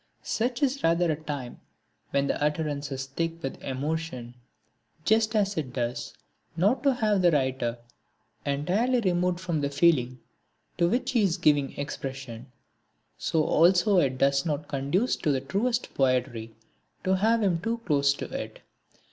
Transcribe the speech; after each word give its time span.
Such 0.23 0.63
is 0.63 0.83
rather 0.83 1.11
a 1.11 1.15
time 1.15 1.59
when 2.09 2.25
the 2.25 2.43
utterance 2.43 2.91
is 2.91 3.05
thick 3.05 3.43
with 3.43 3.61
emotion. 3.61 4.33
Just 5.05 5.35
as 5.35 5.57
it 5.57 5.73
does 5.73 6.15
not 6.57 6.81
do 6.81 6.89
to 6.89 6.95
have 6.95 7.21
the 7.21 7.29
writer 7.29 7.77
entirely 8.43 8.99
removed 9.01 9.39
from 9.39 9.61
the 9.61 9.69
feeling 9.69 10.19
to 10.79 10.89
which 10.89 11.11
he 11.11 11.21
is 11.21 11.37
giving 11.37 11.77
expression, 11.77 12.51
so 13.19 13.43
also 13.43 13.99
it 13.99 14.17
does 14.17 14.43
not 14.43 14.67
conduce 14.67 15.15
to 15.17 15.31
the 15.31 15.39
truest 15.41 15.93
poetry 15.93 16.55
to 17.03 17.17
have 17.17 17.43
him 17.43 17.59
too 17.61 17.77
close 17.85 18.11
to 18.15 18.25
it. 18.25 18.61